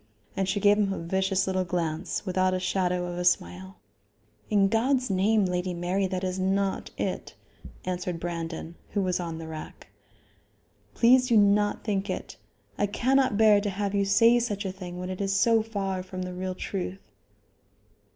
[0.35, 3.77] And she gave him a vicious little glance without a shadow of a smile.
[4.49, 7.35] "In God's name, Lady Mary, that is not it,"
[7.85, 9.89] answered Brandon, who was on the rack.
[10.95, 12.37] "Please do not think it.
[12.79, 16.01] I cannot bear to have you say such a thing when it is so far
[16.01, 17.11] from the real truth."